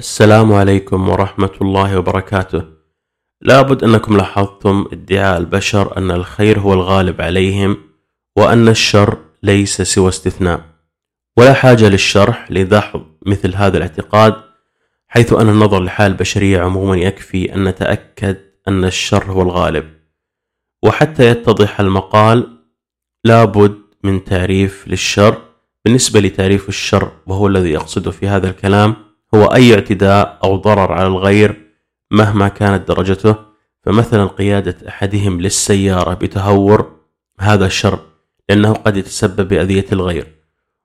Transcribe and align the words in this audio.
السلام 0.00 0.52
عليكم 0.52 1.08
ورحمة 1.08 1.50
الله 1.60 1.98
وبركاته. 1.98 2.64
لابد 3.40 3.84
أنكم 3.84 4.16
لاحظتم 4.16 4.86
ادعاء 4.92 5.38
البشر 5.38 5.96
أن 5.96 6.10
الخير 6.10 6.60
هو 6.60 6.74
الغالب 6.74 7.20
عليهم 7.20 7.76
وأن 8.36 8.68
الشر 8.68 9.18
ليس 9.42 9.82
سوى 9.82 10.08
استثناء. 10.08 10.60
ولا 11.36 11.52
حاجة 11.52 11.88
للشرح 11.88 12.50
لدحض 12.50 13.06
مثل 13.26 13.54
هذا 13.54 13.76
الاعتقاد 13.76 14.34
حيث 15.08 15.32
أن 15.32 15.48
النظر 15.48 15.82
لحال 15.82 16.12
البشرية 16.12 16.60
عموما 16.60 16.96
يكفي 16.96 17.54
أن 17.54 17.64
نتأكد 17.64 18.36
أن 18.68 18.84
الشر 18.84 19.24
هو 19.24 19.42
الغالب. 19.42 19.84
وحتى 20.82 21.26
يتضح 21.30 21.80
المقال 21.80 22.58
لابد 23.24 23.78
من 24.04 24.24
تعريف 24.24 24.88
للشر 24.88 25.42
بالنسبة 25.84 26.20
لتعريف 26.20 26.68
الشر 26.68 27.12
وهو 27.26 27.46
الذي 27.46 27.70
يقصده 27.70 28.10
في 28.10 28.28
هذا 28.28 28.50
الكلام 28.50 29.09
هو 29.34 29.44
أي 29.44 29.74
اعتداء 29.74 30.38
أو 30.44 30.56
ضرر 30.56 30.92
على 30.92 31.06
الغير 31.06 31.70
مهما 32.10 32.48
كانت 32.48 32.88
درجته 32.88 33.36
فمثلا 33.82 34.26
قيادة 34.26 34.88
أحدهم 34.88 35.40
للسيارة 35.40 36.14
بتهور 36.14 37.00
هذا 37.40 37.68
شر 37.68 37.98
لأنه 38.48 38.72
قد 38.72 38.96
يتسبب 38.96 39.48
بأذية 39.48 39.86
الغير. 39.92 40.26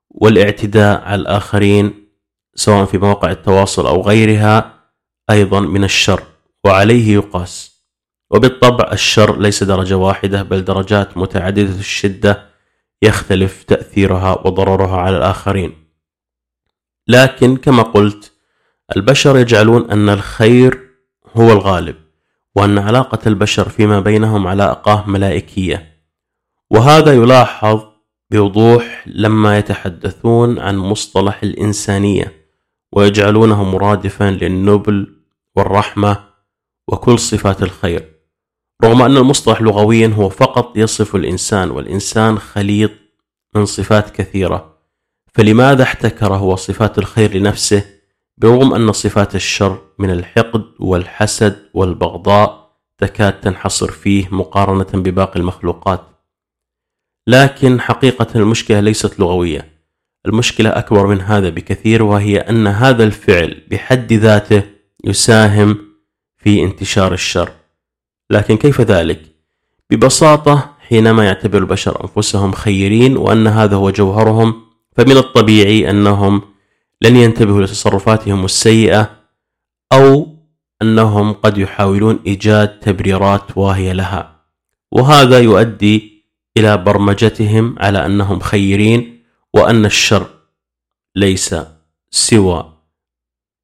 والاعتداء 0.10 1.02
على 1.02 1.22
الآخرين 1.22 2.08
سواء 2.56 2.86
في 2.86 2.98
مواقع 2.98 3.32
التواصل 3.32 3.88
أو 3.88 4.02
غيرها 4.02 4.84
أيضا 5.30 5.60
من 5.60 5.84
الشر 5.84 6.24
وعليه 6.64 7.14
يقاس. 7.14 7.86
وبالطبع 8.32 8.92
الشر 8.92 9.40
ليس 9.40 9.64
درجة 9.64 9.98
واحدة 9.98 10.44
بل 10.44 10.66
درجات 10.66 11.18
متعددة 11.18 11.80
الشدة 11.80 12.50
يختلف 13.02 13.64
تأثيرها 13.64 14.32
وضررها 14.48 14.98
على 14.98 15.18
الآخرين. 15.18 15.74
لكن 17.08 17.58
كما 17.58 17.84
قلت 17.84 18.35
البشر 18.96 19.38
يجعلون 19.38 19.92
أن 19.92 20.10
الخير 20.10 20.80
هو 21.38 21.52
الغالب 21.52 21.96
وأن 22.56 22.78
علاقة 22.78 23.20
البشر 23.28 23.70
فيما 23.70 24.00
بينهم 24.00 24.48
علاقة 24.48 25.04
ملائكية. 25.08 26.02
وهذا 26.72 27.14
يلاحظ 27.14 27.82
بوضوح 28.32 29.04
لما 29.08 29.58
يتحدثون 29.58 30.60
عن 30.60 30.78
مصطلح 30.78 31.44
الإنسانية 31.44 32.34
ويجعلونه 32.92 33.64
مرادفا 33.64 34.32
للنبل 34.32 35.16
والرحمة 35.56 36.24
وكل 36.88 37.20
صفات 37.20 37.64
الخير. 37.64 38.16
رغم 38.84 39.02
أن 39.02 39.18
المصطلح 39.18 39.62
لغويا 39.62 40.08
هو 40.08 40.30
فقط 40.30 40.78
يصف 40.78 41.16
الإنسان 41.16 41.72
والإنسان 41.72 42.40
خليط 42.40 42.92
من 43.56 43.66
صفات 43.66 44.10
كثيرة. 44.10 44.78
فلماذا 45.34 45.84
احتكر 45.84 46.34
هو 46.34 46.56
صفات 46.56 46.98
الخير 46.98 47.38
لنفسه؟ 47.38 47.95
برغم 48.38 48.74
أن 48.74 48.92
صفات 48.92 49.36
الشر 49.36 49.82
من 50.00 50.10
الحقد 50.10 50.66
والحسد 50.80 51.70
والبغضاء 51.74 52.76
تكاد 52.98 53.42
تنحصر 53.42 53.92
فيه 53.92 54.28
مقارنة 54.32 54.88
بباقي 54.94 55.40
المخلوقات. 55.40 56.02
لكن 57.28 57.82
حقيقة 57.82 58.28
المشكلة 58.36 58.80
ليست 58.80 59.20
لغوية، 59.20 59.70
المشكلة 60.26 60.70
أكبر 60.70 61.08
من 61.08 61.22
هذا 61.22 61.50
بكثير 61.50 62.04
وهي 62.04 62.38
أن 62.38 62.68
هذا 62.68 63.04
الفعل 63.04 63.62
بحد 63.72 64.14
ذاته 64.14 64.64
يساهم 65.04 65.78
في 66.38 66.64
انتشار 66.64 67.14
الشر. 67.14 67.50
لكن 68.30 68.58
كيف 68.58 68.82
ذلك؟ 68.82 69.22
ببساطة 69.90 70.76
حينما 70.80 71.26
يعتبر 71.26 71.58
البشر 71.58 72.04
أنفسهم 72.04 72.52
خيرين 72.52 73.18
وأن 73.18 73.48
هذا 73.48 73.76
هو 73.76 73.90
جوهرهم 73.90 74.62
فمن 74.98 75.18
الطبيعي 75.18 75.90
أنهم 75.90 76.42
لن 77.02 77.16
ينتبهوا 77.16 77.62
لتصرفاتهم 77.62 78.46
السيئة 78.46 79.12
أو 79.94 80.28
أنهم 80.82 81.34
قد 81.34 81.58
يحاولون 81.58 82.20
إيجاد 82.28 82.80
تبريرات 82.80 83.58
واهية 83.58 83.94
لها. 83.94 84.36
وهذا 84.92 85.40
يؤدي 85.40 86.26
إلى 86.58 86.78
برمجتهم 86.78 87.76
على 87.80 88.06
أنهم 88.06 88.40
خيرين 88.40 89.24
وأن 89.54 89.86
الشر 89.86 90.28
ليس 91.16 91.56
سوى 92.10 92.74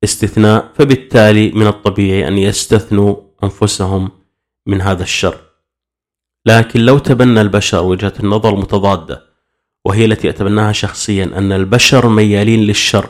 استثناء 0.03 0.71
فبالتالي 0.75 1.51
من 1.51 1.67
الطبيعي 1.67 2.27
أن 2.27 2.37
يستثنوا 2.37 3.15
أنفسهم 3.43 4.11
من 4.65 4.81
هذا 4.81 5.03
الشر. 5.03 5.37
لكن 6.45 6.79
لو 6.79 6.97
تبنى 6.97 7.41
البشر 7.41 7.83
وجهة 7.83 8.13
النظر 8.19 8.49
المتضادة 8.53 9.25
وهي 9.85 10.05
التي 10.05 10.29
أتبناها 10.29 10.71
شخصيا 10.71 11.23
أن 11.23 11.51
البشر 11.51 12.09
ميالين 12.09 12.59
للشر 12.59 13.09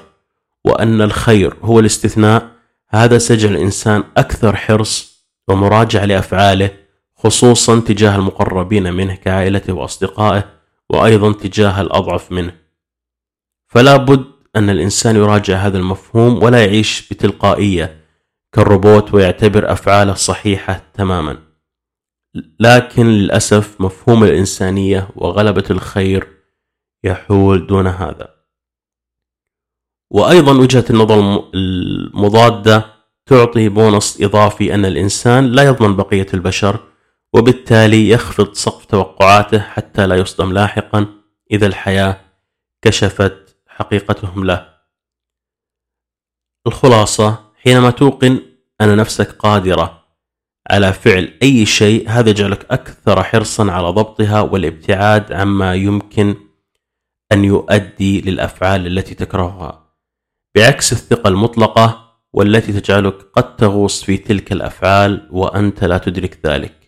وأن 0.65 1.01
الخير 1.01 1.55
هو 1.61 1.79
الاستثناء. 1.79 2.51
هذا 2.89 3.17
سيجعل 3.17 3.51
الإنسان 3.51 4.03
أكثر 4.17 4.55
حرص 4.55 5.25
ومراجعة 5.47 6.05
لأفعاله 6.05 6.69
خصوصا 7.15 7.79
تجاه 7.79 8.15
المقربين 8.15 8.93
منه 8.93 9.15
كعائلته 9.15 9.73
وأصدقائه 9.73 10.43
وأيضا 10.89 11.33
تجاه 11.33 11.81
الأضعف 11.81 12.31
منه. 12.31 12.53
فلا 13.67 13.97
بد 13.97 14.25
أن 14.55 14.69
الإنسان 14.69 15.15
يراجع 15.15 15.57
هذا 15.57 15.77
المفهوم 15.77 16.43
ولا 16.43 16.65
يعيش 16.65 17.09
بتلقائية 17.09 18.01
كالروبوت 18.51 19.13
ويعتبر 19.13 19.71
أفعاله 19.71 20.13
صحيحة 20.13 20.81
تماما. 20.93 21.37
لكن 22.59 23.05
للأسف 23.05 23.81
مفهوم 23.81 24.23
الإنسانية 24.23 25.09
وغلبة 25.15 25.63
الخير 25.69 26.27
يحول 27.03 27.67
دون 27.67 27.87
هذا. 27.87 28.40
وأيضا 30.11 30.51
وجهة 30.51 30.85
النظر 30.89 31.43
المضادة 31.53 32.85
تعطي 33.25 33.69
بونص 33.69 34.21
إضافي 34.21 34.73
أن 34.73 34.85
الإنسان 34.85 35.51
لا 35.51 35.63
يضمن 35.63 35.95
بقية 35.95 36.27
البشر 36.33 36.79
وبالتالي 37.33 38.09
يخفض 38.09 38.53
سقف 38.53 38.85
توقعاته 38.85 39.59
حتى 39.59 40.07
لا 40.07 40.15
يصدم 40.15 40.53
لاحقا 40.53 41.05
إذا 41.51 41.67
الحياة 41.67 42.21
كشفت 42.81 43.57
حقيقتهم 43.67 44.45
له. 44.45 44.67
الخلاصة 46.67 47.39
حينما 47.63 47.89
توقن 47.91 48.39
أن 48.81 48.97
نفسك 48.97 49.31
قادرة 49.31 50.01
على 50.69 50.93
فعل 50.93 51.33
أي 51.43 51.65
شيء 51.65 52.09
هذا 52.09 52.29
يجعلك 52.29 52.71
أكثر 52.71 53.23
حرصا 53.23 53.71
على 53.71 53.87
ضبطها 53.87 54.41
والابتعاد 54.41 55.33
عما 55.33 55.75
يمكن 55.75 56.35
أن 57.31 57.45
يؤدي 57.45 58.21
للأفعال 58.21 58.87
التي 58.87 59.15
تكرهها. 59.15 59.80
بعكس 60.55 60.91
الثقة 60.91 61.27
المطلقة 61.27 62.11
والتي 62.33 62.73
تجعلك 62.73 63.13
قد 63.33 63.55
تغوص 63.55 64.03
في 64.03 64.17
تلك 64.17 64.51
الأفعال 64.51 65.27
وأنت 65.31 65.83
لا 65.83 65.97
تدرك 65.97 66.39
ذلك. 66.45 66.80